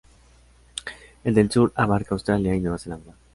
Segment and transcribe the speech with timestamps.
[1.23, 3.13] El del sur abarca Australia y Nueva Zelanda.